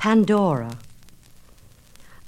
[0.00, 0.78] Pandora.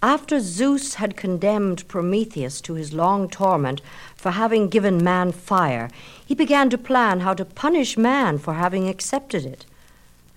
[0.03, 3.81] After Zeus had condemned Prometheus to his long torment
[4.15, 5.89] for having given man fire,
[6.27, 9.65] he began to plan how to punish man for having accepted it.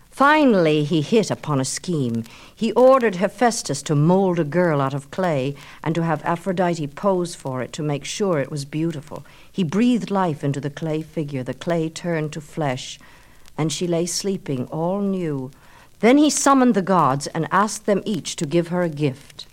[0.09, 2.23] Finally, he hit upon a scheme.
[2.55, 7.35] He ordered Hephaestus to mold a girl out of clay and to have Aphrodite pose
[7.35, 9.25] for it to make sure it was beautiful.
[9.51, 11.43] He breathed life into the clay figure.
[11.43, 12.97] The clay turned to flesh,
[13.57, 15.51] and she lay sleeping, all new.
[15.99, 19.47] Then he summoned the gods and asked them each to give her a gift.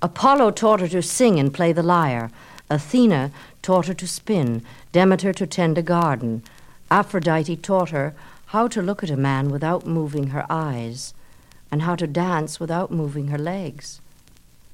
[0.00, 2.30] Apollo taught her to sing and play the lyre.
[2.70, 3.30] Athena
[3.62, 4.62] taught her to spin,
[4.92, 6.42] Demeter to tend a garden.
[6.90, 8.14] Aphrodite taught her
[8.46, 11.14] how to look at a man without moving her eyes,
[11.70, 14.00] and how to dance without moving her legs.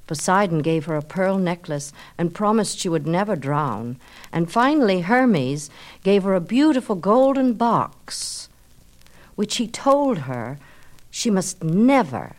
[0.05, 3.97] Poseidon gave her a pearl necklace and promised she would never drown.
[4.31, 5.69] And finally, Hermes
[6.03, 8.49] gave her a beautiful golden box,
[9.35, 10.59] which he told her
[11.15, 12.35] she must never,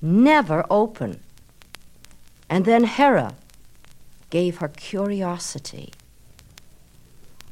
[0.00, 1.20] never open.
[2.48, 3.34] And then Hera
[4.30, 5.92] gave her curiosity.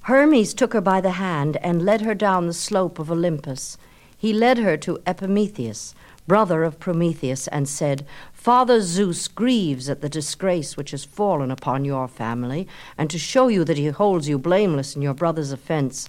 [0.05, 3.77] Hermes took her by the hand and led her down the slope of Olympus.
[4.17, 5.95] He led her to Epimetheus,
[6.27, 11.85] brother of Prometheus, and said, Father Zeus grieves at the disgrace which has fallen upon
[11.85, 12.67] your family,
[12.97, 16.09] and to show you that he holds you blameless in your brother's offense,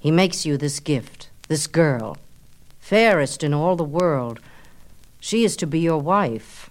[0.00, 2.16] he makes you this gift, this girl,
[2.82, 4.40] fairest in all the world.
[5.20, 6.68] She is to be your wife.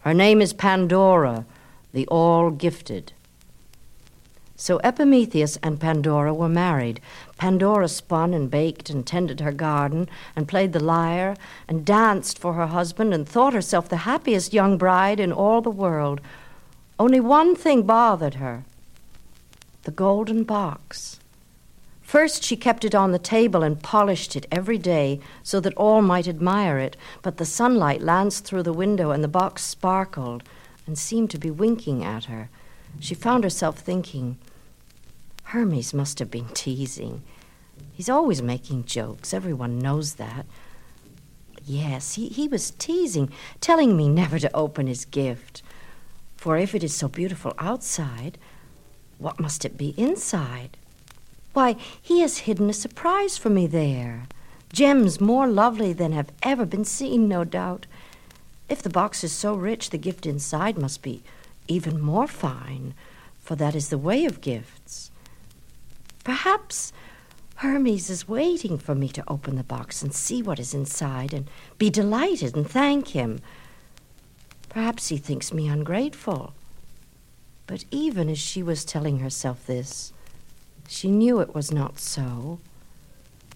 [0.00, 1.46] Her name is Pandora,
[1.92, 3.12] the all gifted.
[4.54, 7.00] So Epimetheus and Pandora were married.
[7.36, 12.52] Pandora spun and baked and tended her garden and played the lyre and danced for
[12.52, 16.20] her husband and thought herself the happiest young bride in all the world.
[16.98, 18.64] Only one thing bothered her
[19.84, 21.20] the golden box.
[22.06, 26.02] First, she kept it on the table and polished it every day so that all
[26.02, 30.44] might admire it, but the sunlight lanced through the window and the box sparkled
[30.86, 32.48] and seemed to be winking at her.
[33.00, 34.38] She found herself thinking,
[35.46, 37.24] Hermes must have been teasing.
[37.92, 40.46] He's always making jokes, everyone knows that.
[41.64, 45.60] Yes, he, he was teasing, telling me never to open his gift.
[46.36, 48.38] For if it is so beautiful outside,
[49.18, 50.76] what must it be inside?
[51.56, 54.24] Why, he has hidden a surprise for me there.
[54.74, 57.86] Gems more lovely than have ever been seen, no doubt.
[58.68, 61.22] If the box is so rich, the gift inside must be
[61.66, 62.92] even more fine,
[63.40, 65.10] for that is the way of gifts.
[66.24, 66.92] Perhaps
[67.54, 71.48] Hermes is waiting for me to open the box and see what is inside and
[71.78, 73.38] be delighted and thank him.
[74.68, 76.52] Perhaps he thinks me ungrateful.
[77.66, 80.12] But even as she was telling herself this,
[80.88, 82.58] she knew it was not so,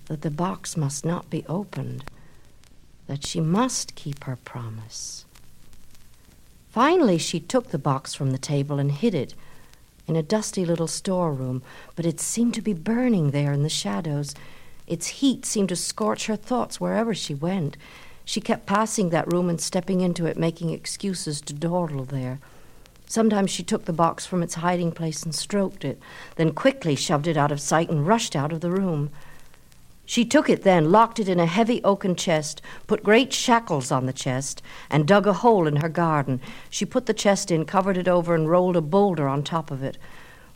[0.06, 2.04] that the box must not be opened,
[3.06, 5.24] that she must keep her promise.
[6.70, 9.34] Finally, she took the box from the table and hid it
[10.06, 11.62] in a dusty little storeroom,
[11.94, 14.34] but it seemed to be burning there in the shadows.
[14.86, 17.76] Its heat seemed to scorch her thoughts wherever she went.
[18.24, 22.40] She kept passing that room and stepping into it, making excuses to dawdle there.
[23.10, 26.00] Sometimes she took the box from its hiding place and stroked it,
[26.36, 29.10] then quickly shoved it out of sight and rushed out of the room.
[30.06, 34.06] She took it then, locked it in a heavy oaken chest, put great shackles on
[34.06, 36.40] the chest, and dug a hole in her garden.
[36.70, 39.82] She put the chest in, covered it over, and rolled a boulder on top of
[39.82, 39.98] it.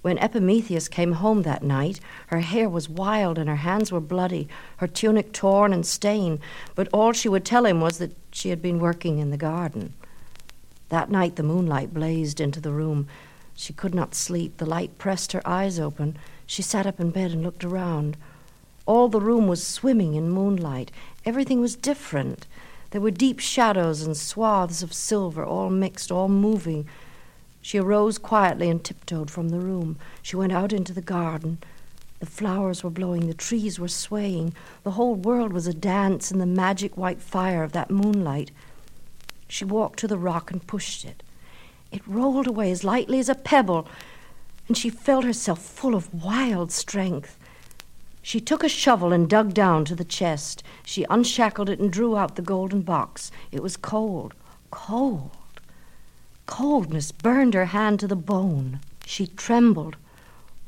[0.02, 1.98] When Epimetheus came home that night,
[2.28, 6.38] her hair was wild and her hands were bloody, her tunic torn and stained,
[6.76, 9.92] but all she would tell him was that she had been working in the garden.
[10.88, 13.06] That night the moonlight blazed into the room.
[13.54, 14.56] She could not sleep.
[14.56, 16.16] The light pressed her eyes open.
[16.46, 18.16] She sat up in bed and looked around.
[18.86, 20.90] All the room was swimming in moonlight.
[21.24, 22.46] Everything was different.
[22.90, 26.86] There were deep shadows and swaths of silver, all mixed, all moving.
[27.62, 29.96] She arose quietly and tiptoed from the room.
[30.20, 31.58] She went out into the garden.
[32.20, 34.54] The flowers were blowing, the trees were swaying.
[34.82, 38.50] The whole world was a dance in the magic white fire of that moonlight.
[39.48, 41.22] She walked to the rock and pushed it.
[41.92, 43.86] It rolled away as lightly as a pebble,
[44.66, 47.38] and she felt herself full of wild strength.
[48.22, 50.62] She took a shovel and dug down to the chest.
[50.84, 53.30] She unshackled it and drew out the golden box.
[53.52, 54.34] It was cold,
[54.70, 55.30] cold.
[56.46, 58.80] Coldness burned her hand to the bone.
[59.04, 59.96] She trembled.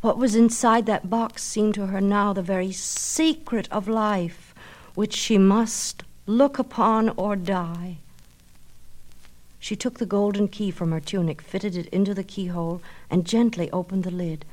[0.03, 4.55] What was inside that box seemed to her now the very secret of life,
[4.95, 7.99] which she must look upon or die.
[9.67, 12.81] She took the golden key from her tunic, fitted it into the keyhole,
[13.11, 14.45] and gently opened the lid.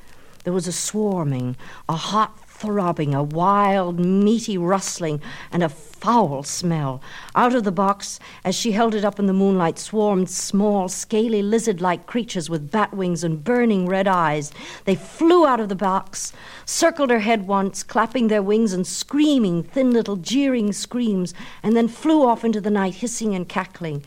[0.44, 1.56] There was a swarming,
[1.88, 5.21] a hot throbbing, a wild, meaty rustling,
[5.51, 7.00] and a foul smell.
[7.36, 11.44] Out of the box, as she held it up in the moonlight, swarmed small, scaly,
[11.44, 14.51] lizard like creatures with bat wings and burning red eyes.
[14.86, 16.33] They flew out of the box,
[16.65, 21.88] circled her head once, clapping their wings and screaming thin little jeering screams, and then
[21.88, 24.04] flew off into the night, hissing and cackling.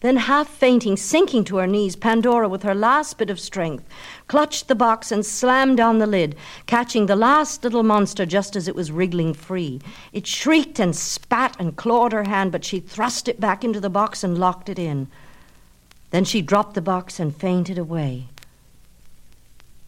[0.00, 3.84] Then, half fainting, sinking to her knees, Pandora, with her last bit of strength,
[4.28, 8.68] clutched the box and slammed down the lid, catching the last little monster just as
[8.68, 9.80] it was wriggling free.
[10.12, 13.88] It shrieked and spat and clawed her hand, but she thrust it back into the
[13.88, 15.08] box and locked it in.
[16.10, 18.28] Then she dropped the box and fainted away.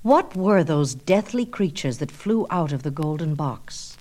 [0.03, 3.99] What were those deathly creatures that flew out of the golden box?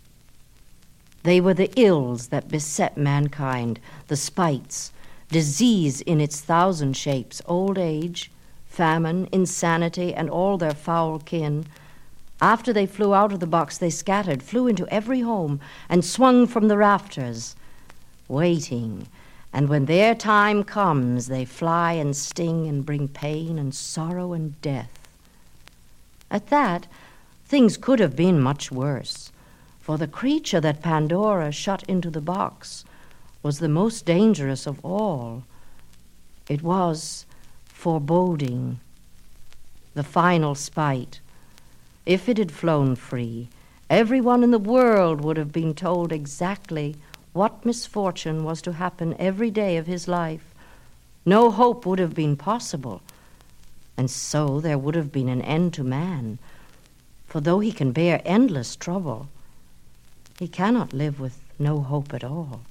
[1.24, 4.94] They were the ills that beset mankind, the spites
[5.29, 8.31] disease in its thousand shapes, old age,
[8.65, 11.65] famine, insanity, and all their foul kin.
[12.41, 15.59] After they flew out of the box, they scattered, flew into every home,
[15.89, 17.56] and swung from the rafters,
[18.27, 19.07] waiting.
[19.51, 24.62] And when their time comes, they fly and sting and bring pain and sorrow and
[24.62, 25.07] death.
[26.30, 26.85] At that,
[27.45, 29.31] things could have been much worse,
[29.80, 32.85] for the creature that Pandora shut into the box
[33.47, 35.41] was the most dangerous of all.
[36.49, 37.25] It was
[37.63, 38.81] foreboding,
[39.94, 41.21] the final spite.
[42.05, 43.47] If it had flown free,
[43.89, 46.97] everyone in the world would have been told exactly
[47.31, 50.53] what misfortune was to happen every day of his life.
[51.25, 53.01] No hope would have been possible,
[53.95, 56.38] and so there would have been an end to man.
[57.27, 59.29] For though he can bear endless trouble,
[60.38, 62.63] he cannot live with no hope at all.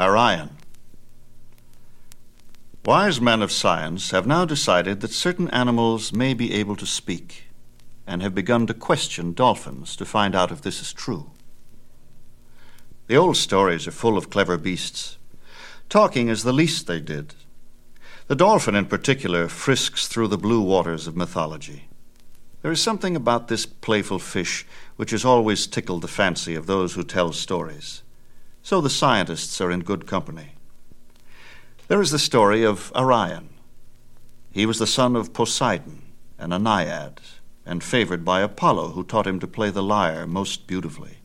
[0.00, 0.56] Arion.
[2.86, 7.44] Wise men of science have now decided that certain animals may be able to speak,
[8.06, 11.32] and have begun to question dolphins to find out if this is true.
[13.08, 15.18] The old stories are full of clever beasts.
[15.90, 17.34] Talking is the least they did.
[18.26, 21.88] The dolphin, in particular, frisks through the blue waters of mythology.
[22.62, 26.94] There is something about this playful fish which has always tickled the fancy of those
[26.94, 28.00] who tell stories
[28.62, 30.54] so the scientists are in good company.
[31.88, 33.48] There is the story of Arion.
[34.52, 36.02] He was the son of Poseidon
[36.38, 37.20] and a naiad,
[37.66, 41.18] and favored by Apollo, who taught him to play the lyre most beautifully.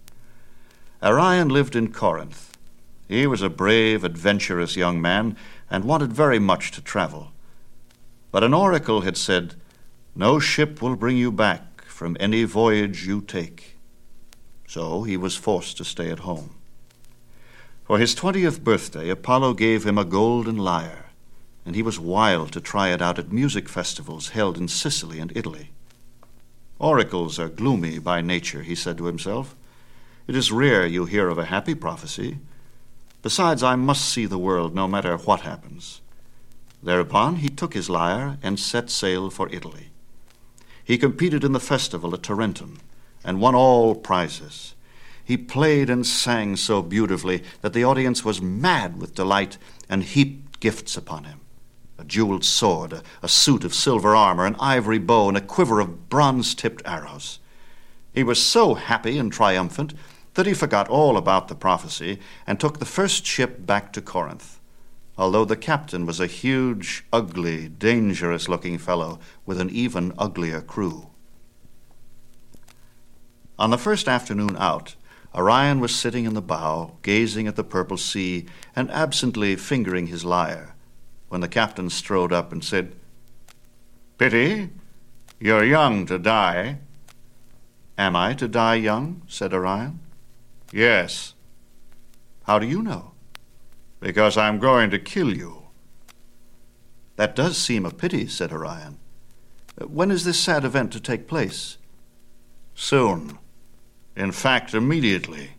[1.02, 2.58] Arion lived in Corinth.
[3.08, 5.38] He was a brave, adventurous young man
[5.70, 7.32] and wanted very much to travel.
[8.32, 9.56] But an oracle had said,
[10.16, 13.78] No ship will bring you back from any voyage you take.
[14.68, 16.55] So he was forced to stay at home.
[17.86, 21.12] For his twentieth birthday, Apollo gave him a golden lyre,
[21.66, 25.32] and he was wild to try it out at music festivals held in Sicily and
[25.36, 25.70] Italy.
[26.80, 29.56] Oracles are gloomy by nature, he said to himself.
[30.28, 32.40] It is rare you hear of a happy prophecy.
[33.22, 36.02] Besides, I must see the world no matter what happens.
[36.82, 39.90] Thereupon he took his lyre and set sail for Italy.
[40.84, 42.80] He competed in the festival at Tarentum
[43.24, 44.75] and won all prizes.
[45.26, 49.58] He played and sang so beautifully that the audience was mad with delight
[49.90, 51.42] and heaped gifts upon him
[51.98, 55.80] a jeweled sword, a, a suit of silver armor, an ivory bow, and a quiver
[55.80, 57.40] of bronze tipped arrows.
[58.14, 59.94] He was so happy and triumphant
[60.34, 64.60] that he forgot all about the prophecy and took the first ship back to Corinth,
[65.18, 71.10] although the captain was a huge, ugly, dangerous looking fellow with an even uglier crew.
[73.58, 74.96] On the first afternoon out,
[75.36, 80.24] Arion was sitting in the bow, gazing at the purple sea and absently fingering his
[80.24, 80.76] lyre,
[81.28, 82.96] when the captain strode up and said,
[84.18, 84.70] Pity,
[85.38, 86.78] you're young to die.
[87.98, 89.24] Am I to die young?
[89.28, 90.00] said Arion.
[90.72, 91.34] Yes.
[92.44, 93.12] How do you know?
[94.00, 95.64] Because I'm going to kill you.
[97.18, 99.00] That does seem a pity, said Arion.
[99.86, 101.78] When is this sad event to take place?
[102.74, 103.38] Soon.
[104.16, 105.52] In fact, immediately.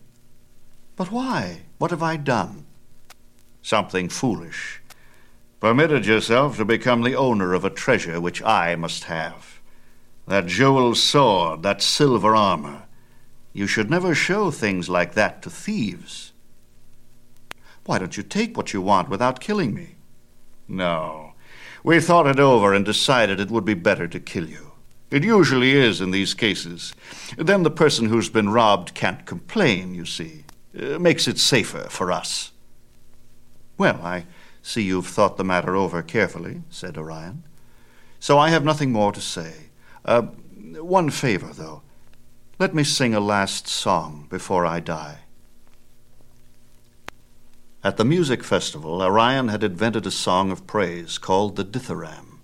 [0.97, 1.63] But why?
[1.79, 2.65] What have I done?
[3.63, 4.81] Something foolish.
[5.61, 9.61] Permitted yourself to become the owner of a treasure which I must have.
[10.27, 12.85] That jeweled sword, that silver armor.
[13.53, 16.33] You should never show things like that to thieves.
[17.85, 19.97] Why don't you take what you want without killing me?
[20.69, 21.33] No.
[21.85, 24.66] We thought it over and decided it would be better to kill you.
[25.11, 26.93] It usually is in these cases.
[27.37, 30.45] Then the person who's been robbed can't complain, you see.
[30.75, 32.51] It makes it safer for us.
[33.79, 34.27] Well, I
[34.63, 37.45] see you've thought the matter over carefully, said Arion.
[38.19, 39.53] So I have nothing more to say.
[40.05, 41.83] Uh, one favor, though.
[42.59, 45.19] Let me sing a last song before I die.
[47.85, 52.39] At the music festival, Arion had invented a song of praise called the Dithyramb.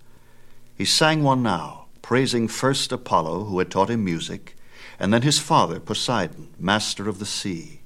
[0.77, 4.55] He sang one now praising first Apollo, who had taught him music,
[4.99, 7.81] and then his father, Poseidon, master of the sea.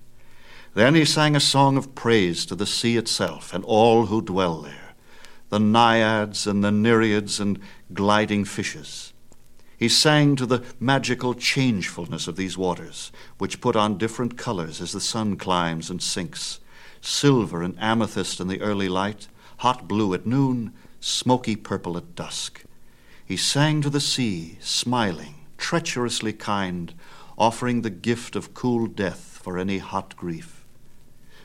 [0.74, 4.62] Then he sang a song of praise to the sea itself and all who dwell
[4.62, 4.96] there,
[5.48, 7.58] the naiads and the nereids and
[7.94, 9.14] gliding fishes.
[9.78, 14.92] He sang to the magical changefulness of these waters, which put on different colors as
[14.92, 16.60] the sun climbs and sinks
[17.02, 22.64] silver and amethyst in the early light, hot blue at noon, smoky purple at dusk.
[23.28, 26.94] He sang to the sea, smiling, treacherously kind,
[27.38, 30.66] offering the gift of cool death for any hot grief.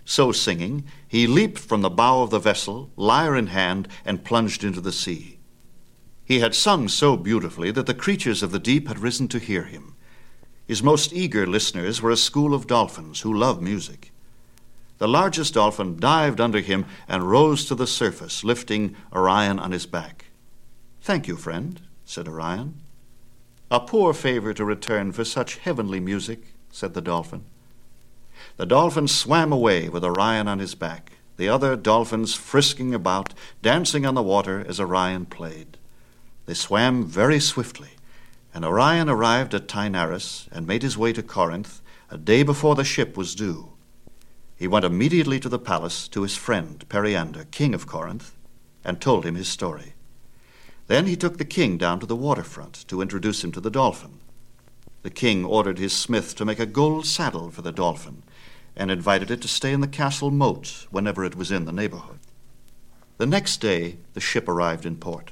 [0.04, 4.62] So singing, he leaped from the bow of the vessel, lyre in hand, and plunged
[4.62, 5.40] into the sea.
[6.24, 9.64] He had sung so beautifully that the creatures of the deep had risen to hear
[9.64, 9.96] him.
[10.68, 14.12] His most eager listeners were a school of dolphins who love music.
[14.98, 19.84] The largest dolphin dived under him and rose to the surface, lifting Arion on his
[19.84, 20.26] back.
[21.02, 22.74] Thank you, friend, said Arion.
[23.72, 27.42] A poor favor to return for such heavenly music, said the dolphin.
[28.56, 34.06] The dolphin swam away with Arion on his back, the other dolphins frisking about, dancing
[34.06, 35.76] on the water as Arion played.
[36.46, 37.96] They swam very swiftly,
[38.54, 42.84] and Arion arrived at Taenarus and made his way to Corinth a day before the
[42.84, 43.72] ship was due.
[44.54, 48.36] He went immediately to the palace to his friend Periander, king of Corinth,
[48.84, 49.94] and told him his story.
[50.92, 54.20] Then he took the king down to the waterfront to introduce him to the dolphin.
[55.04, 58.22] The king ordered his smith to make a gold saddle for the dolphin
[58.76, 62.18] and invited it to stay in the castle moat whenever it was in the neighborhood.
[63.16, 65.30] The next day, the ship arrived in port.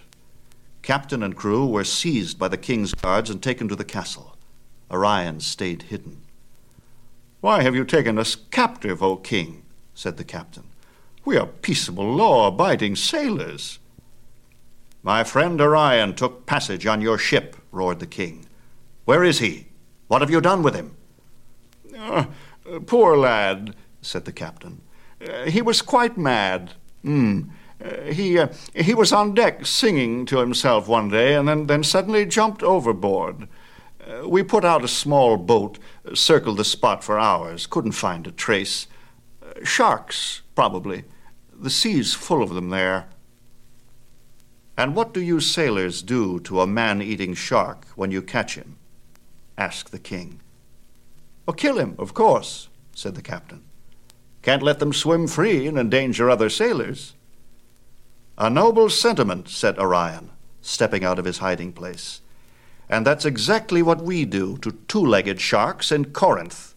[0.80, 4.38] Captain and crew were seized by the king's guards and taken to the castle.
[4.90, 6.22] Arion stayed hidden.
[7.42, 9.62] Why have you taken us captive, O king?
[9.92, 10.68] said the captain.
[11.26, 13.78] We are peaceable, law abiding sailors.
[15.02, 18.46] My friend Arion took passage on your ship, roared the king.
[19.06, 19.68] Where is he?
[20.08, 20.96] What have you done with him?
[21.96, 22.26] Uh,
[22.86, 24.82] poor lad, said the captain.
[25.26, 26.72] Uh, he was quite mad.
[27.04, 27.50] Mm.
[27.82, 31.82] Uh, he, uh, he was on deck singing to himself one day and then, then
[31.82, 33.48] suddenly jumped overboard.
[34.06, 35.78] Uh, we put out a small boat,
[36.14, 38.86] circled the spot for hours, couldn't find a trace.
[39.42, 41.04] Uh, sharks, probably.
[41.52, 43.08] The sea's full of them there.
[44.80, 48.78] And what do you sailors do to a man eating shark when you catch him?
[49.58, 50.40] asked the king.
[51.46, 53.62] Oh, kill him, of course, said the captain.
[54.40, 57.12] Can't let them swim free and endanger other sailors.
[58.38, 60.30] A noble sentiment, said Arion,
[60.62, 62.22] stepping out of his hiding place.
[62.88, 66.74] And that's exactly what we do to two legged sharks in Corinth.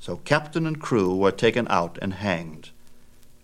[0.00, 2.70] So captain and crew were taken out and hanged.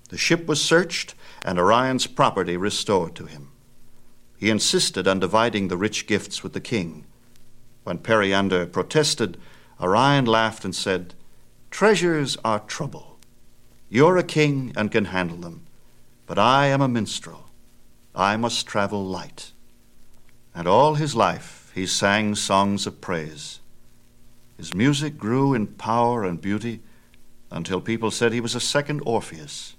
[0.08, 1.14] The ship was searched
[1.44, 3.50] and Arion's property restored to him.
[4.36, 7.04] He insisted on dividing the rich gifts with the king.
[7.84, 9.38] When Periander protested,
[9.80, 11.14] Arion laughed and said,
[11.70, 13.18] Treasures are trouble.
[13.88, 15.66] You're a king and can handle them,
[16.26, 17.46] but I am a minstrel.
[18.14, 19.52] I must travel light.
[20.54, 23.60] And all his life he sang songs of praise.
[24.56, 26.80] His music grew in power and beauty
[27.50, 29.76] until people said he was a second Orpheus.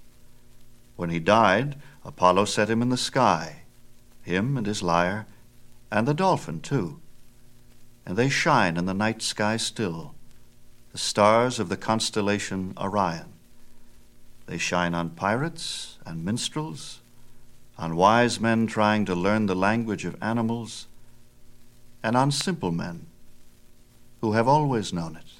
[1.00, 3.62] When he died, Apollo set him in the sky,
[4.20, 5.26] him and his lyre,
[5.90, 7.00] and the dolphin too.
[8.04, 10.14] And they shine in the night sky still,
[10.92, 13.32] the stars of the constellation Orion.
[14.44, 17.00] They shine on pirates and minstrels,
[17.78, 20.86] on wise men trying to learn the language of animals,
[22.02, 23.06] and on simple men
[24.20, 25.39] who have always known it.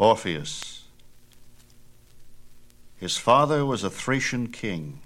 [0.00, 0.84] Orpheus.
[2.96, 5.00] His father was a Thracian king,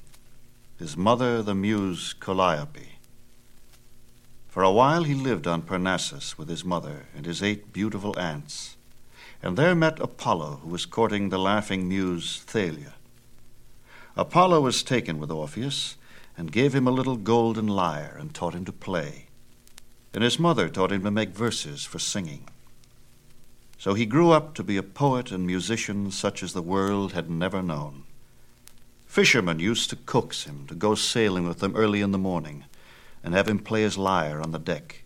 [0.79, 2.91] his mother the muse Calliope.
[4.47, 8.77] For a while he lived on Parnassus with his mother and his eight beautiful aunts,
[9.43, 12.95] and there met Apollo, who was courting the laughing muse Thalia.
[14.17, 15.97] Apollo was taken with Orpheus
[16.37, 19.27] and gave him a little golden lyre and taught him to play,
[20.13, 22.47] and his mother taught him to make verses for singing.
[23.79, 27.31] So he grew up to be a poet and musician such as the world had
[27.31, 28.05] never known.
[29.07, 32.65] Fishermen used to coax him to go sailing with them early in the morning
[33.23, 35.05] and have him play his lyre on the deck.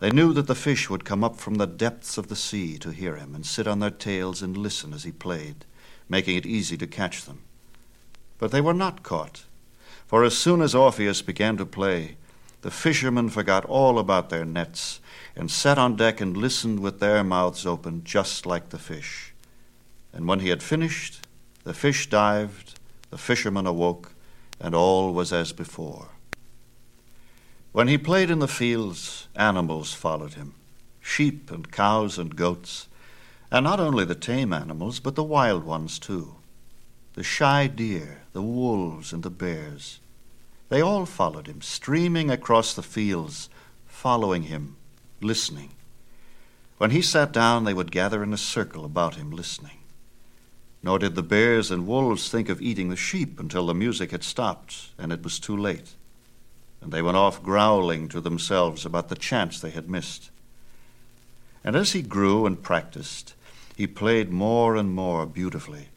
[0.00, 2.90] They knew that the fish would come up from the depths of the sea to
[2.90, 5.64] hear him and sit on their tails and listen as he played,
[6.08, 7.42] making it easy to catch them.
[8.38, 9.44] But they were not caught,
[10.06, 12.16] for as soon as Orpheus began to play,
[12.62, 15.00] the fishermen forgot all about their nets
[15.36, 19.34] and sat on deck and listened with their mouths open, just like the fish.
[20.12, 21.26] And when he had finished,
[21.64, 22.78] the fish dived,
[23.10, 24.12] the fishermen awoke,
[24.60, 26.08] and all was as before.
[27.72, 30.54] When he played in the fields, animals followed him
[31.00, 32.86] sheep and cows and goats,
[33.50, 36.36] and not only the tame animals, but the wild ones too
[37.14, 40.00] the shy deer, the wolves, and the bears.
[40.72, 43.50] They all followed him, streaming across the fields,
[43.84, 44.76] following him,
[45.20, 45.72] listening.
[46.78, 49.80] When he sat down, they would gather in a circle about him, listening.
[50.82, 54.24] Nor did the bears and wolves think of eating the sheep until the music had
[54.24, 55.90] stopped and it was too late.
[56.80, 60.30] And they went off growling to themselves about the chance they had missed.
[61.62, 63.34] And as he grew and practiced,
[63.76, 65.88] he played more and more beautifully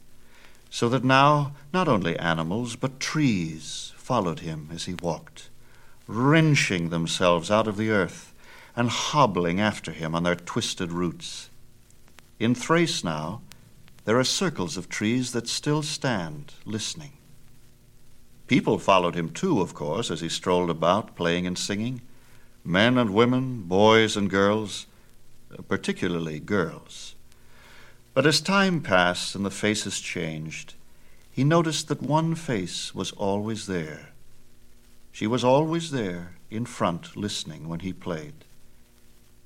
[0.68, 5.48] so that now not only animals but trees followed him as he walked,
[6.06, 8.32] wrenching themselves out of the earth
[8.76, 11.50] and hobbling after him on their twisted roots.
[12.38, 13.40] In Thrace now,
[14.04, 17.14] there are circles of trees that still stand, listening.
[18.46, 22.00] People followed him too, of course, as he strolled about, playing and singing.
[22.62, 24.86] Men and women, boys and girls,
[25.66, 27.16] particularly girls.
[28.14, 30.74] But as time passed and the faces changed,
[31.36, 34.08] he noticed that one face was always there.
[35.12, 38.46] She was always there, in front, listening when he played.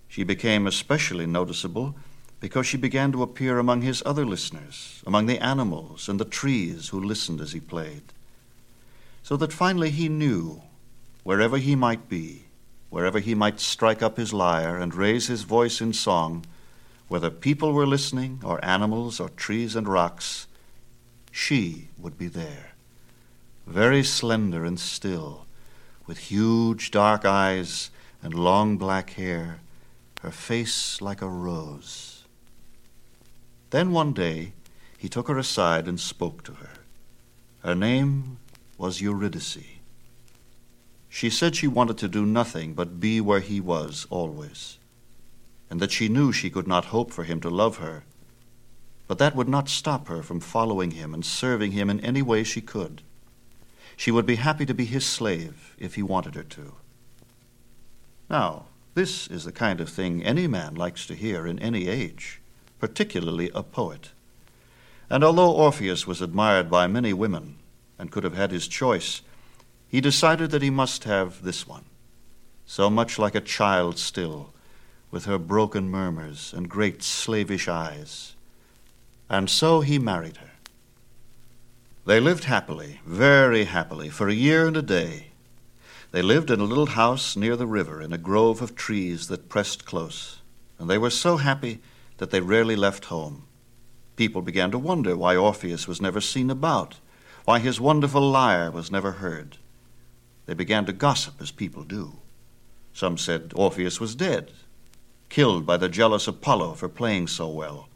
[0.06, 1.97] She became especially noticeable
[2.38, 6.90] because she began to appear among his other listeners, among the animals and the trees
[6.90, 8.04] who listened as he played.
[9.25, 10.62] So that finally he knew,
[11.25, 12.44] wherever he might be,
[12.88, 16.44] wherever he might strike up his lyre and raise his voice in song,
[17.09, 20.46] whether people were listening, or animals, or trees and rocks,
[21.31, 22.73] she would be there,
[23.66, 25.47] very slender and still,
[26.07, 27.90] with huge dark eyes
[28.23, 29.61] and long black hair,
[30.23, 32.25] her face like a rose.
[33.71, 34.53] Then one day
[34.99, 36.71] he took her aside and spoke to her.
[37.62, 38.38] Her name
[38.77, 39.79] was Eurydice.
[41.09, 44.79] She said she wanted to do nothing but be where he was always
[45.71, 48.03] and that she knew she could not hope for him to love her.
[49.11, 52.44] But that would not stop her from following him and serving him in any way
[52.44, 53.03] she could.
[53.96, 56.75] She would be happy to be his slave if he wanted her to.
[58.31, 62.40] Now, this is the kind of thing any man likes to hear in any age,
[62.79, 64.11] particularly a poet.
[65.11, 67.57] And although Orpheus was admired by many women
[67.99, 69.23] and could have had his choice,
[69.88, 71.87] he decided that he must have this one,
[72.64, 74.53] so much like a child still,
[75.11, 78.37] with her broken murmurs and great slavish eyes.
[79.31, 80.51] And so he married her.
[82.05, 85.29] They lived happily, very happily, for a year and a day.
[86.11, 89.49] They lived in a little house near the river in a grove of trees that
[89.49, 90.40] pressed close,
[90.81, 91.81] and they were so happy
[92.16, 93.45] that they rarely left home.
[94.16, 96.97] People began to wonder why Orpheus was never seen about,
[97.45, 99.59] why his wonderful lyre was never heard.
[100.47, 102.14] They began to gossip as people do.
[102.93, 104.51] Some said Orpheus was dead,
[105.29, 107.89] killed by the jealous Apollo for playing so well.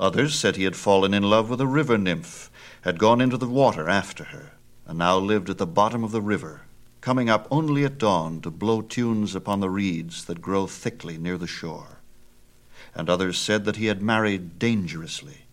[0.00, 3.46] Others said he had fallen in love with a river nymph, had gone into the
[3.46, 4.52] water after her,
[4.86, 6.62] and now lived at the bottom of the river,
[7.02, 11.36] coming up only at dawn to blow tunes upon the reeds that grow thickly near
[11.36, 11.98] the shore.
[12.94, 15.44] And others said that he had married dangerously,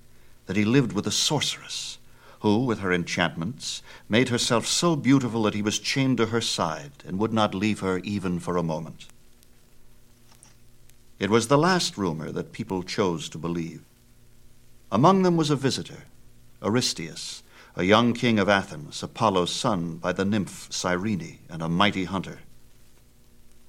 [0.46, 1.98] that he lived with a sorceress,
[2.40, 6.92] who, with her enchantments, made herself so beautiful that he was chained to her side
[7.06, 9.08] and would not leave her even for a moment.
[11.20, 13.84] It was the last rumor that people chose to believe.
[14.91, 16.04] Among them was a visitor,
[16.62, 17.43] Aristeus,
[17.76, 22.39] a young king of Athens, Apollo's son by the nymph Cyrene, and a mighty hunter.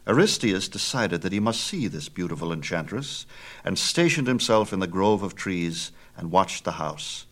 [0.06, 3.26] Aristeus decided that he must see this beautiful enchantress,
[3.64, 7.26] and stationed himself in the grove of trees and watched the house.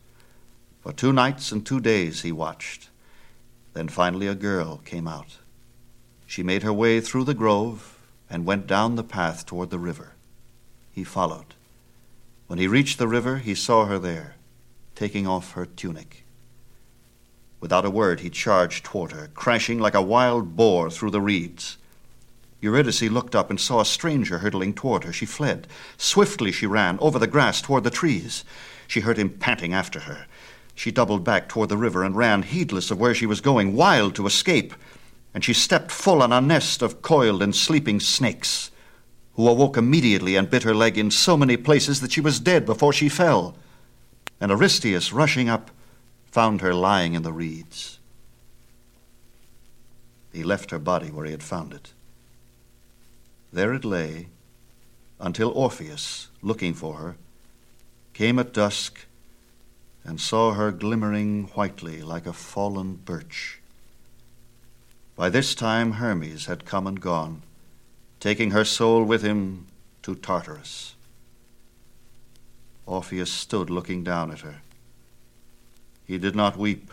[0.81, 2.91] For two nights and two days he watched.
[3.73, 5.39] Then finally a girl came out.
[6.27, 10.13] She made her way through the grove and went down the path toward the river.
[10.93, 11.56] He followed.
[12.47, 14.37] When he reached the river, he saw her there,
[14.95, 16.25] taking off her tunic.
[17.61, 21.79] Without a word, he charged toward her, crashing like a wild boar through the reeds.
[22.61, 25.13] Eurydice looked up and saw a stranger hurtling toward her.
[25.13, 25.67] She fled.
[25.97, 28.45] Swiftly she ran, over the grass toward the trees.
[28.87, 30.27] She heard him panting after her.
[30.75, 34.15] She doubled back toward the river and ran, heedless of where she was going, wild
[34.15, 34.75] to escape.
[35.35, 38.71] And she stepped full on a nest of coiled and sleeping snakes,
[39.37, 42.65] who awoke immediately and bit her leg in so many places that she was dead
[42.65, 43.55] before she fell.
[44.41, 45.71] And Aristeus, rushing up,
[46.25, 47.99] found her lying in the reeds.
[50.33, 51.93] He left her body where he had found it.
[53.53, 54.29] There it lay
[55.21, 57.17] until Orpheus, looking for her,
[58.13, 59.07] came at dusk
[60.05, 63.61] and saw her glimmering whitely like a fallen birch.
[65.15, 67.43] By this time Hermes had come and gone,
[68.27, 69.69] taking her soul with him
[70.03, 70.97] to Tartarus.
[72.85, 74.63] Orpheus stood looking down at her.
[76.05, 76.91] He did not weep.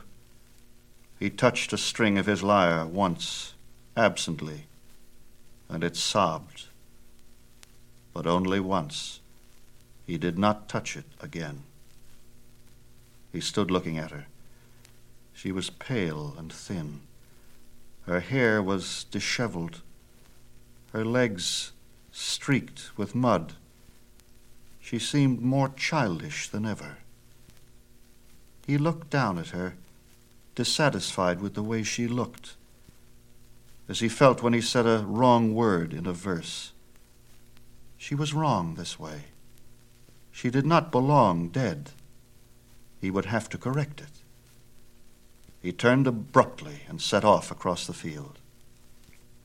[1.17, 3.55] He touched a string of his lyre once,
[3.97, 4.65] absently,
[5.67, 6.67] and it sobbed.
[8.13, 9.19] But only once.
[10.05, 11.63] He did not touch it again.
[13.31, 14.27] He stood looking at her.
[15.33, 16.99] She was pale and thin.
[18.05, 19.81] Her hair was disheveled,
[20.93, 21.73] her legs
[22.11, 23.53] streaked with mud.
[24.79, 26.97] She seemed more childish than ever.
[28.65, 29.73] He looked down at her,
[30.55, 32.53] dissatisfied with the way she looked,
[33.89, 36.71] as he felt when he said a wrong word in a verse.
[37.97, 39.23] She was wrong this way.
[40.31, 41.89] She did not belong dead
[43.03, 44.07] he would have to correct it.
[45.61, 48.39] He turned abruptly and set off across the field.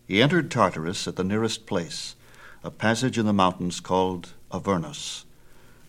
[0.09, 2.17] He entered Tartarus at the nearest place,
[2.65, 5.27] a passage in the mountains called Avernus,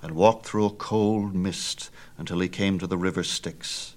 [0.01, 3.95] and walked through a cold mist until he came to the river Styx.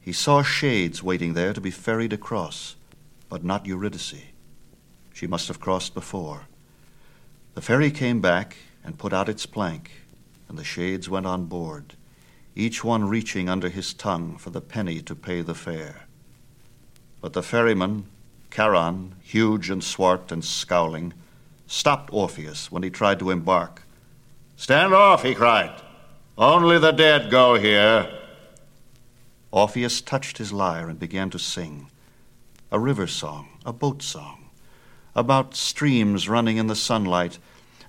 [0.00, 2.76] He saw shades waiting there to be ferried across,
[3.28, 4.26] but not Eurydice.
[5.12, 6.42] She must have crossed before.
[7.54, 9.90] The ferry came back and put out its plank,
[10.48, 11.94] and the shades went on board
[12.56, 16.02] each one reaching under his tongue for the penny to pay the fare.
[17.20, 18.06] But the ferryman,
[18.54, 21.12] Charon, huge and swart and scowling,
[21.66, 23.82] stopped Orpheus when he tried to embark.
[24.56, 25.82] Stand off, he cried.
[26.38, 28.08] Only the dead go here.
[29.50, 31.88] Orpheus touched his lyre and began to sing
[32.70, 34.50] a river song, a boat song,
[35.16, 37.38] about streams running in the sunlight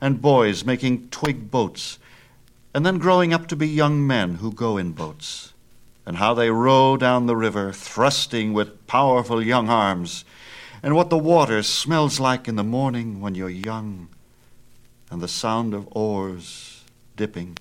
[0.02, 2.00] and boys making twig boats
[2.76, 5.54] and then growing up to be young men who go in boats,
[6.06, 10.26] and how they row down the river, thrusting with powerful young arms,
[10.86, 14.08] and what the water smells like in the morning when you're young,
[15.12, 16.86] and the sound of oars
[17.18, 17.58] dipping.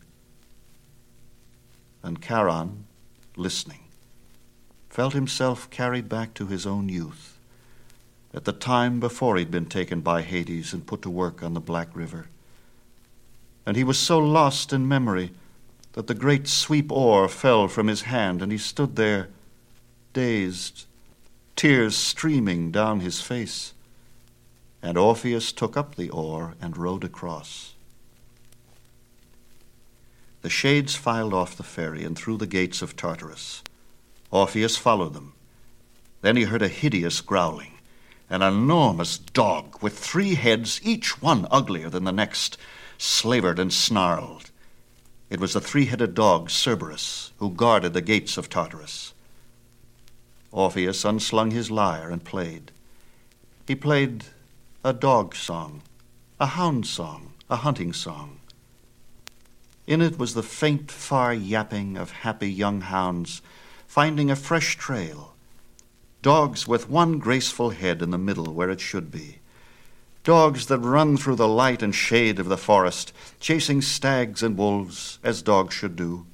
[2.04, 2.84] And Charon,
[3.34, 3.80] listening,
[4.88, 7.36] felt himself carried back to his own youth,
[8.32, 11.60] at the time before he'd been taken by Hades and put to work on the
[11.60, 12.26] Black River
[13.66, 15.32] and he was so lost in memory
[15.92, 19.28] that the great sweep oar fell from his hand, and he stood there,
[20.12, 20.86] dazed,
[21.56, 23.74] tears streaming down his face.
[24.82, 27.74] And Orpheus took up the oar and rowed across.
[30.42, 33.62] The shades filed off the ferry and through the gates of Tartarus.
[34.30, 35.32] Orpheus followed them.
[36.20, 37.78] Then he heard a hideous growling.
[38.28, 42.58] An enormous dog with three heads, each one uglier than the next,
[42.98, 44.50] slavered and snarled.
[45.30, 49.13] It was the three headed dog, Cerberus, who guarded the gates of Tartarus.
[50.54, 52.70] Orpheus unslung his lyre and played.
[53.66, 54.24] He played
[54.84, 55.82] a dog song,
[56.38, 58.38] a hound song, a hunting song.
[59.86, 63.42] In it was the faint, far yapping of happy young hounds
[63.86, 65.34] finding a fresh trail,
[66.22, 69.40] dogs with one graceful head in the middle where it should be
[70.24, 75.18] dogs that run through the light and shade of the forest, chasing stags and wolves,
[75.22, 76.26] as dogs should do,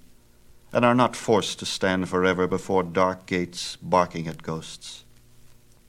[0.72, 5.04] and are not forced to stand forever before dark gates, barking at ghosts.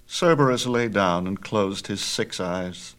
[0.07, 2.95] Cerberus lay down and closed his six eyes,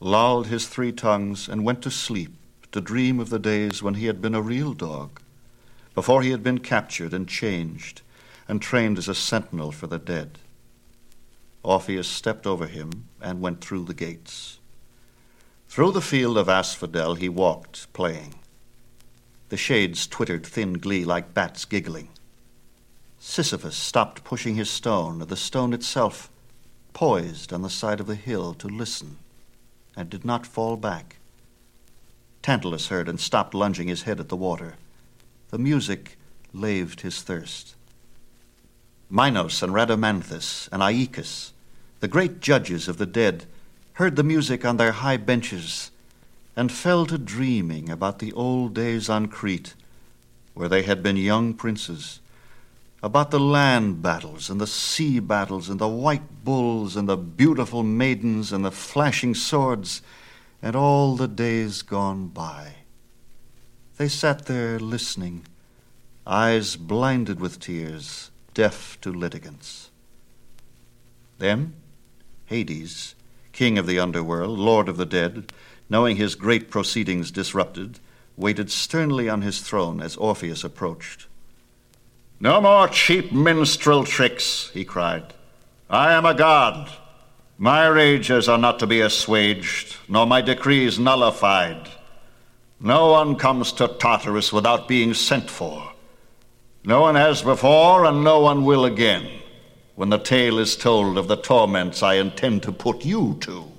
[0.00, 2.32] lolled his three tongues, and went to sleep
[2.72, 5.20] to dream of the days when he had been a real dog,
[5.94, 8.02] before he had been captured and changed
[8.46, 10.38] and trained as a sentinel for the dead.
[11.62, 14.58] Orpheus stepped over him and went through the gates.
[15.68, 18.34] Through the field of asphodel he walked, playing.
[19.48, 22.08] The shades twittered thin glee like bats giggling.
[23.18, 26.30] Sisyphus stopped pushing his stone, the stone itself
[26.92, 29.18] poised on the side of the hill to listen,
[29.96, 31.16] and did not fall back.
[32.42, 34.74] Tantalus heard and stopped lunging his head at the water.
[35.50, 36.18] The music
[36.52, 37.74] laved his thirst.
[39.10, 41.52] Minos and Rhadamanthus and Aeacus,
[42.00, 43.46] the great judges of the dead,
[43.94, 45.90] heard the music on their high benches,
[46.58, 49.74] and fell to dreaming about the old days on Crete,
[50.54, 52.18] where they had been young princes,
[53.00, 57.84] about the land battles and the sea battles and the white bulls and the beautiful
[57.84, 60.02] maidens and the flashing swords
[60.60, 62.74] and all the days gone by.
[63.96, 65.46] They sat there listening,
[66.26, 69.90] eyes blinded with tears, deaf to litigants.
[71.38, 71.74] Then
[72.46, 73.14] Hades,
[73.52, 75.52] king of the underworld, lord of the dead,
[75.90, 77.98] knowing his great proceedings disrupted,
[78.36, 81.26] waited sternly on his throne as Orpheus approached.
[82.40, 85.34] No more cheap minstrel tricks, he cried.
[85.90, 86.90] I am a god.
[87.56, 91.88] My rages are not to be assuaged, nor my decrees nullified.
[92.78, 95.92] No one comes to Tartarus without being sent for.
[96.84, 99.28] No one has before, and no one will again,
[99.96, 103.72] when the tale is told of the torments I intend to put you to.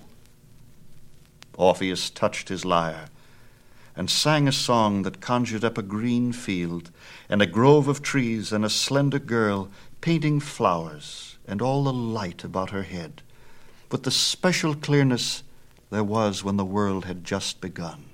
[1.60, 3.10] Orpheus touched his lyre
[3.94, 6.90] and sang a song that conjured up a green field
[7.28, 9.70] and a grove of trees and a slender girl
[10.00, 13.22] painting flowers and all the light about her head,
[13.92, 15.44] with the special clearness
[15.90, 18.06] there was when the world had just begun.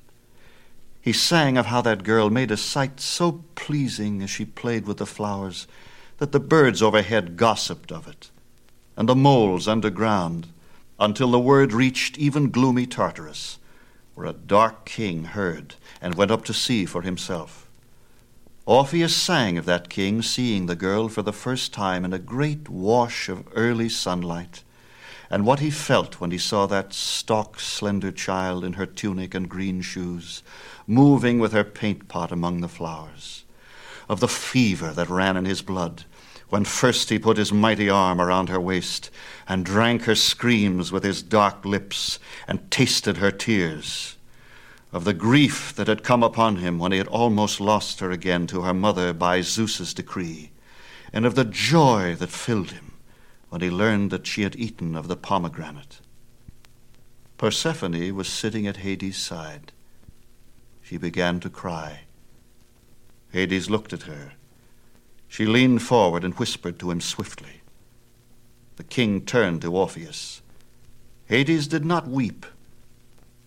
[1.00, 4.98] He sang of how that girl made a sight so pleasing as she played with
[4.98, 5.68] the flowers
[6.18, 8.32] that the birds overhead gossiped of it,
[8.98, 10.48] and the moles underground,
[11.00, 13.58] until the word reached even gloomy Tartarus
[14.16, 17.70] where a dark king heard and went up to see for himself.
[18.66, 22.68] Orpheus sang of that king seeing the girl for the first time in a great
[22.68, 24.64] wash of early sunlight,
[25.30, 29.50] and what he felt when he saw that stock, slender child in her tunic and
[29.50, 30.42] green shoes,
[30.88, 33.44] moving with her paint pot among the flowers,
[34.08, 36.06] of the fever that ran in his blood
[36.50, 39.10] when first he put his mighty arm around her waist
[39.48, 44.18] and drank her screams with his dark lips and tasted her tears,
[44.92, 48.46] of the grief that had come upon him when he had almost lost her again
[48.48, 50.52] to her mother by Zeus's decree,
[51.12, 52.94] and of the joy that filled him
[53.50, 56.00] when he learned that she had eaten of the pomegranate.
[57.38, 59.72] Persephone was sitting at Hades' side.
[60.82, 62.02] She began to cry.
[63.32, 64.34] Hades looked at her
[65.36, 67.60] she leaned forward and whispered to him swiftly.
[68.78, 70.42] The king turned to Orpheus.
[71.26, 72.46] Hades did not weep,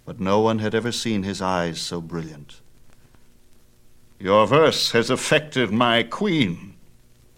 [0.04, 2.60] but no one had ever seen his eyes so brilliant.
[4.18, 6.74] Your verse has affected my queen,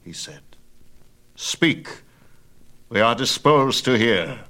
[0.05, 0.43] he said.
[1.37, 2.03] Speak.
[2.89, 4.41] We are disposed to hear.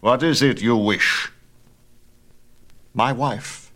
[0.00, 1.30] What is it you wish?
[2.94, 3.70] My wife.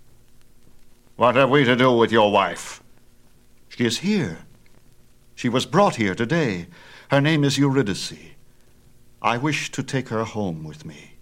[1.16, 2.82] What have we to do with your wife?
[3.68, 4.45] She is here.
[5.36, 6.66] She was brought here today.
[7.10, 8.14] Her name is Eurydice.
[9.22, 11.12] I wish to take her home with me.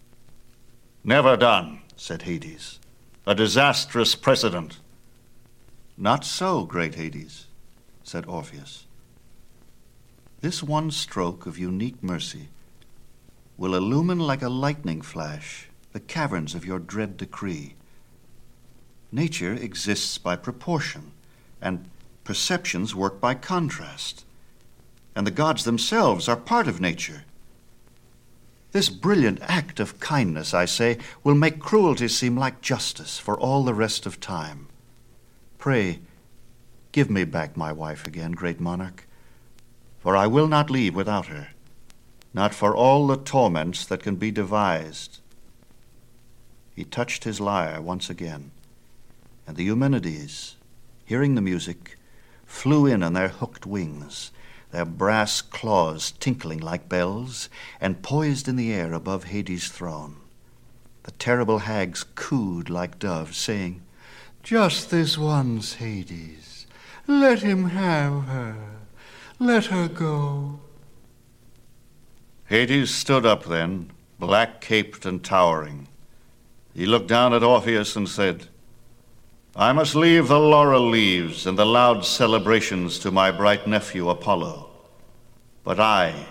[1.03, 2.79] Never done, said Hades.
[3.27, 4.79] A disastrous precedent.
[5.99, 7.47] Not so, great Hades,
[8.05, 8.87] said Orpheus.
[10.41, 12.49] This one stroke of unique mercy
[13.57, 17.75] will illumine like a lightning flash the caverns of your dread decree.
[19.13, 21.13] Nature exists by proportion,
[21.63, 21.89] and
[22.25, 24.25] Perceptions work by contrast,
[25.15, 27.25] and the gods themselves are part of nature.
[28.73, 33.63] This brilliant act of kindness, I say, will make cruelty seem like justice for all
[33.63, 34.69] the rest of time.
[35.59, 36.01] Pray,
[36.91, 39.07] give me back my wife again, great monarch,
[40.01, 41.51] for I will not leave without her,
[42.33, 45.21] not for all the torments that can be devised.
[46.75, 48.51] He touched his lyre once again,
[49.47, 50.57] and the Eumenides,
[51.05, 51.97] hearing the music,
[52.47, 54.31] flew in on their hooked wings,
[54.71, 57.49] their brass claws tinkling like bells,
[57.81, 60.17] and poised in the air above Hades' throne.
[61.05, 63.83] The terrible hags cooed like doves, saying,
[64.43, 66.67] Just this once, Hades.
[67.07, 68.57] Let him have her.
[69.39, 70.61] Let her go.
[72.47, 75.89] Hades stood up then, black caped and towering.
[76.75, 78.49] He looked down at Orpheus and said,
[79.57, 84.69] I must leave the laurel leaves and the loud celebrations to my bright nephew Apollo.
[85.63, 86.27] But I,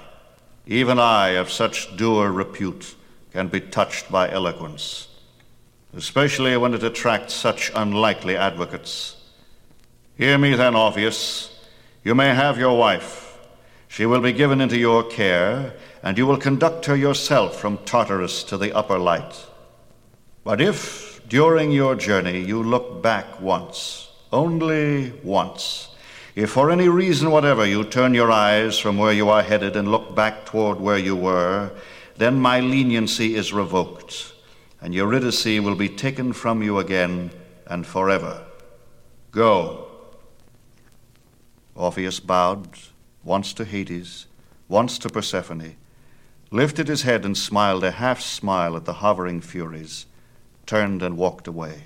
[0.67, 2.95] even I, of such dour repute,
[3.31, 5.07] can be touched by eloquence,
[5.95, 9.15] especially when it attracts such unlikely advocates.
[10.17, 11.49] Hear me then, Orpheus.
[12.03, 13.39] You may have your wife.
[13.87, 18.43] She will be given into your care, and you will conduct her yourself from Tartarus
[18.45, 19.45] to the upper light.
[20.43, 25.89] But if, during your journey you look back once, only once,
[26.35, 29.89] if for any reason whatever you turn your eyes from where you are headed and
[29.89, 31.71] look back toward where you were,
[32.17, 34.31] then my leniency is revoked,
[34.79, 37.31] and Eurydice will be taken from you again
[37.65, 38.45] and forever.
[39.31, 39.87] Go.
[41.73, 42.77] Orpheus bowed
[43.23, 44.27] once to Hades,
[44.67, 45.77] once to Persephone,
[46.51, 50.05] lifted his head and smiled a half smile at the hovering Furies,
[50.65, 51.83] turned and walked away.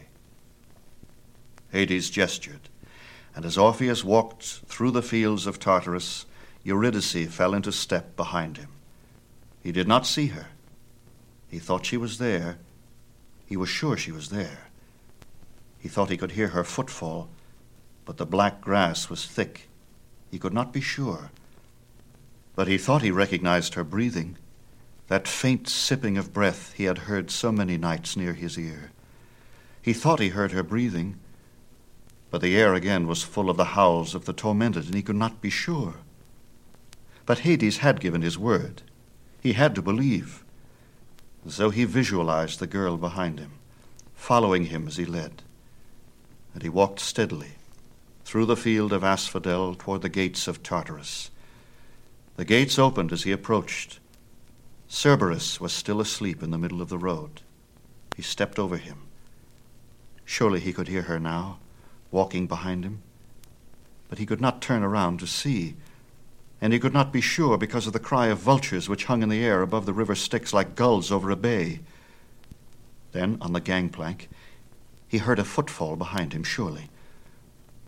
[1.72, 2.70] Hades gestured,
[3.36, 6.26] and as Orpheus walked through the fields of Tartarus,
[6.64, 8.70] Eurydice fell into step behind him.
[9.62, 10.48] He did not see her.
[11.50, 12.58] He thought she was there.
[13.46, 14.68] He was sure she was there.
[15.80, 17.30] He thought he could hear her footfall,
[18.06, 19.70] but the black grass was thick.
[20.32, 21.32] He could not be sure.
[22.56, 24.38] But he thought he recognized her breathing,
[25.08, 28.92] that faint sipping of breath he had heard so many nights near his ear.
[29.82, 31.18] He thought he heard her breathing,
[32.30, 35.16] but the air again was full of the howls of the tormented, and he could
[35.16, 35.96] not be sure.
[37.26, 38.82] But Hades had given his word.
[39.42, 40.44] He had to believe.
[41.48, 43.52] So he visualized the girl behind him,
[44.14, 45.44] following him as he led.
[46.54, 47.52] And he walked steadily
[48.26, 51.32] through the field of asphodel toward the gates of Tartarus.
[52.36, 54.00] The gates opened as he approached.
[54.88, 57.42] Cerberus was still asleep in the middle of the road.
[58.16, 59.04] He stepped over him.
[60.26, 61.60] Surely he could hear her now,
[62.12, 63.02] walking behind him.
[64.10, 65.76] But he could not turn around to see
[66.62, 69.30] and he could not be sure because of the cry of vultures which hung in
[69.30, 71.82] the air above the river Styx like gulls over a bay.
[73.12, 74.28] Then, on the gangplank,
[75.08, 76.90] he heard a footfall behind him, surely.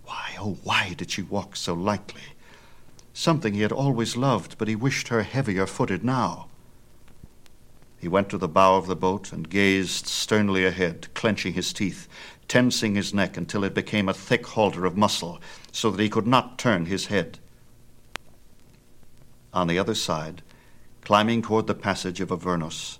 [0.05, 2.21] Why, oh, why did she walk so lightly?
[3.13, 6.47] Something he had always loved, but he wished her heavier footed now.
[7.99, 12.07] He went to the bow of the boat and gazed sternly ahead, clenching his teeth,
[12.47, 16.27] tensing his neck until it became a thick halter of muscle, so that he could
[16.27, 17.39] not turn his head.
[19.53, 20.41] On the other side,
[21.01, 22.99] climbing toward the passage of Avernus,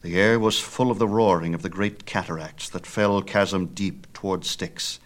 [0.00, 4.10] the air was full of the roaring of the great cataracts that fell chasm deep
[4.12, 5.00] toward Styx,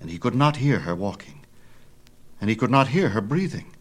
[0.00, 1.44] and he could not hear her walking,
[2.40, 3.74] and he could not hear her breathing.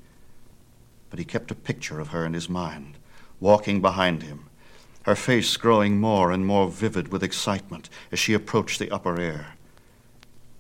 [1.10, 2.98] But he kept a picture of her in his mind,
[3.40, 4.49] walking behind him,
[5.04, 9.56] her face growing more and more vivid with excitement as she approached the upper air.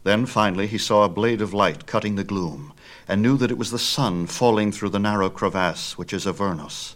[0.04, 2.73] Then finally he saw a blade of light cutting the gloom,
[3.08, 6.95] and knew that it was the sun falling through the narrow crevasse which is Avernus,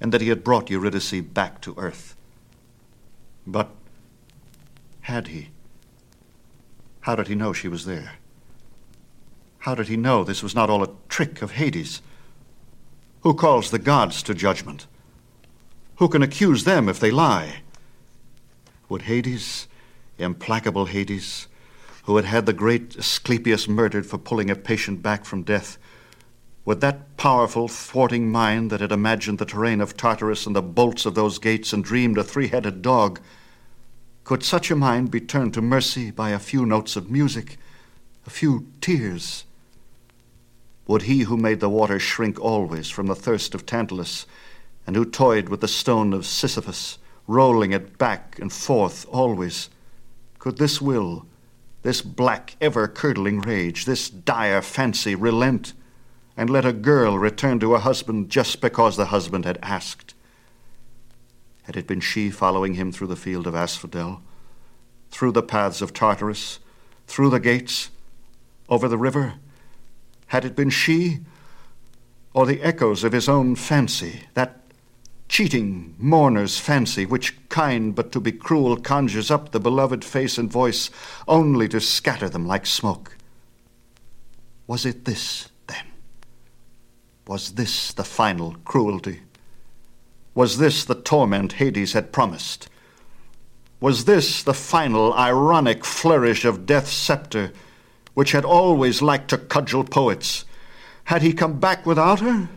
[0.00, 2.16] and that he had brought Eurydice back to earth.
[3.46, 3.70] But
[5.02, 5.48] had he?
[7.00, 8.14] How did he know she was there?
[9.58, 12.00] How did he know this was not all a trick of Hades?
[13.22, 14.86] Who calls the gods to judgment?
[15.96, 17.62] Who can accuse them if they lie?
[18.88, 19.68] Would Hades,
[20.18, 21.46] implacable Hades,
[22.04, 25.78] who had had the great Asclepius murdered for pulling a patient back from death,
[26.64, 31.04] would that powerful, thwarting mind that had imagined the terrain of Tartarus and the bolts
[31.04, 33.20] of those gates and dreamed a three headed dog,
[34.24, 37.58] could such a mind be turned to mercy by a few notes of music,
[38.26, 39.44] a few tears?
[40.86, 44.26] Would he who made the water shrink always from the thirst of Tantalus,
[44.86, 49.70] and who toyed with the stone of Sisyphus, rolling it back and forth always,
[50.38, 51.26] could this will,
[51.82, 55.72] this black, ever curdling rage, this dire fancy relent
[56.36, 60.14] and let a girl return to her husband just because the husband had asked.
[61.64, 64.20] Had it been she following him through the field of asphodel,
[65.10, 66.58] through the paths of Tartarus,
[67.06, 67.90] through the gates,
[68.68, 69.34] over the river?
[70.28, 71.20] Had it been she,
[72.32, 74.60] or the echoes of his own fancy, that
[75.28, 80.50] cheating mourner's fancy, which kind but to be cruel conjures up the beloved face and
[80.50, 80.90] voice,
[81.26, 83.16] only to scatter them like smoke.
[84.66, 85.86] Was it this, then?
[87.26, 89.20] Was this the final cruelty?
[90.34, 92.68] Was this the torment Hades had promised?
[93.80, 97.52] Was this the final ironic flourish of death's scepter,
[98.14, 100.44] which had always liked to cudgel poets?
[101.04, 102.48] Had he come back without her?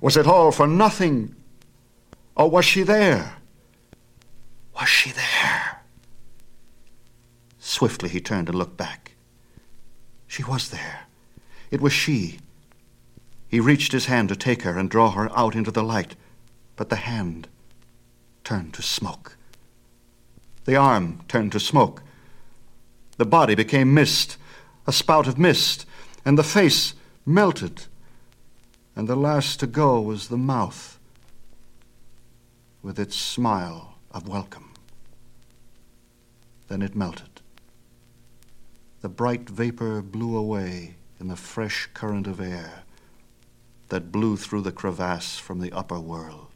[0.00, 1.34] Was it all for nothing?
[2.36, 3.36] Or was she there?
[4.74, 5.82] Was she there?
[7.58, 9.12] Swiftly he turned and looked back.
[10.26, 11.06] She was there.
[11.70, 12.38] It was she.
[13.48, 16.14] He reached his hand to take her and draw her out into the light,
[16.76, 17.48] but the hand
[18.44, 19.36] turned to smoke.
[20.66, 22.02] The arm turned to smoke.
[23.16, 24.36] The body became mist,
[24.86, 25.84] a spout of mist,
[26.24, 26.94] and the face
[27.26, 27.86] melted.
[28.94, 30.99] And the last to go was the mouth
[32.82, 34.72] with its smile of welcome.
[36.68, 37.40] Then it melted.
[39.00, 42.84] The bright vapor blew away in the fresh current of air
[43.88, 46.49] that blew through the crevasse from the upper world.